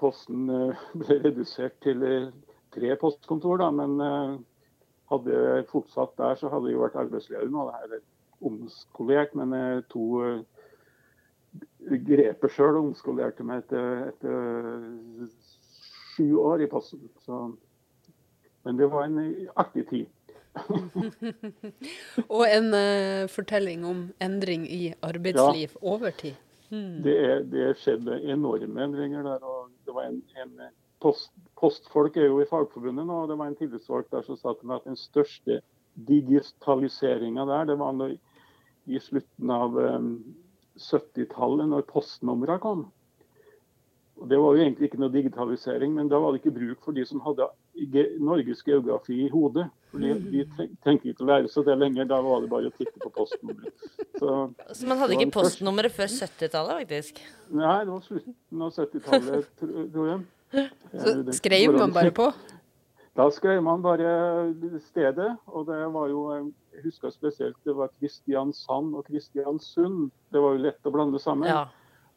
[0.00, 2.32] Posten eh, ble redusert til eh,
[2.74, 3.70] tre postkontor, da.
[3.74, 4.44] Men
[5.12, 7.68] hadde jeg fortsatt der, så hadde jeg jo vært arbeidsledig nå.
[7.90, 8.04] Det er
[8.44, 10.06] omskolert, men jeg to
[12.08, 15.28] grepet sjøl og omskolerte meg etter, etter
[16.14, 17.08] sju år i Posten.
[17.24, 17.46] Så,
[18.64, 19.20] men det var en
[19.60, 20.06] artig tid.
[22.34, 25.80] og en uh, fortelling om endring i arbeidsliv ja.
[25.82, 26.38] over tid.
[26.70, 27.02] Hmm.
[27.04, 29.42] Det, er, det, skjedde enorme endringer der.
[29.42, 30.54] og det var en, en
[31.04, 34.52] post, Postfolk er jo i Fagforbundet nå, og det var en tillitsvalgt der som sa
[34.56, 35.60] til meg at den største
[36.08, 38.16] digitaliseringa der, det var når,
[38.90, 40.10] i slutten av um,
[40.80, 42.88] 70-tallet, når postnumra kom.
[44.20, 46.94] Og Det var jo egentlig ikke noe digitalisering, men da var det ikke bruk for
[46.94, 47.48] de som hadde
[48.22, 49.64] Norges geografi i hodet.
[49.90, 50.44] Fordi De
[50.84, 52.06] trengte ikke å lære seg det lenger.
[52.10, 53.74] Da var det bare å titte på postnummeret.
[54.20, 54.28] Så,
[54.70, 57.24] så, man hadde ikke postnummeret før 70-tallet, faktisk?
[57.50, 60.24] Nei, det var slutten av 70-tallet, tror jeg.
[60.92, 62.32] Så skrev man bare på?
[63.14, 64.08] Da skrev man bare
[64.82, 65.36] stedet.
[65.46, 66.22] Og det var jo
[66.74, 70.10] Jeg husker spesielt det var Kristiansand og Kristiansund.
[70.34, 71.46] Det var jo lett å blande sammen.
[71.46, 71.68] Ja.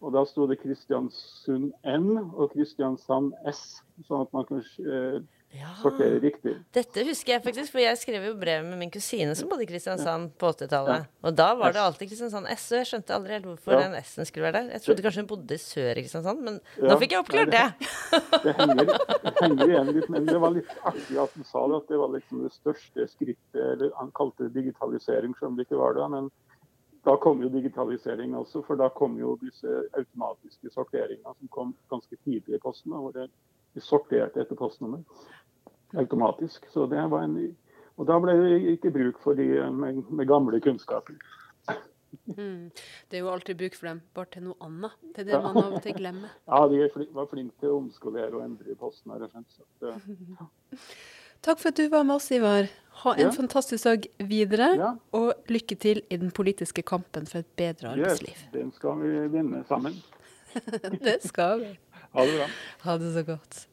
[0.01, 5.21] Og da sto det Kristiansund N og Kristiansand S, sånn at man kan eh,
[5.55, 5.69] ja.
[5.81, 6.53] sortere riktig.
[6.75, 9.69] Dette husker jeg faktisk, for jeg skrev jo brev med min kusine som bodde i
[9.69, 11.05] Kristiansand på 80-tallet.
[11.07, 11.27] Ja.
[11.27, 14.27] Og da var det alltid Kristiansand S, og jeg skjønte aldri helt hvorfor den S-en
[14.29, 14.73] skulle være der.
[14.75, 17.65] Jeg trodde kanskje hun bodde i sør i Kristiansand, men nå fikk jeg oppklart det.
[17.77, 21.63] Det, det, henger, det, henger, igjen litt, men det var litt artig at han sa
[21.71, 25.59] det, at det var liksom det største skrittet, eller han kalte det digitalisering, selv om
[25.59, 26.11] det ikke var det.
[26.15, 26.29] men
[27.07, 32.17] da kom jo digitalisering også, for da kom jo disse automatiske sorteringene som kom ganske
[32.25, 32.91] tidlig i posten.
[32.91, 33.29] hvor vi
[33.83, 35.03] sorterte etter postnummer
[35.97, 36.67] automatisk.
[36.73, 37.37] Så det var en,
[37.97, 41.17] og da ble det ikke bruk for de med, med gamle kunnskaper.
[42.27, 42.71] Mm.
[43.09, 44.97] Det er jo alltid bruk for dem, bare til noe annet.
[45.15, 46.33] Det er det man av og til glemmer.
[46.49, 49.13] Ja, de flink, var flinke til å omskolere og endre i posten.
[49.13, 49.27] her.
[49.53, 49.95] Så, ja.
[51.45, 52.69] Takk for at du var med oss, Ivar.
[53.03, 53.31] Ha en ja.
[53.35, 54.93] fantastisk dag videre, ja.
[55.13, 58.33] og lykke til i den politiske kampen for et bedre arbeidsliv.
[58.33, 59.99] Yes, den skal vi vinne sammen.
[61.05, 61.75] det skal vi.
[62.17, 62.47] Ha det bra.
[62.81, 63.67] Ha det så godt.